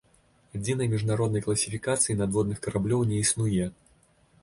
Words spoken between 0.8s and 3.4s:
міжнароднай класіфікацыі надводных караблёў не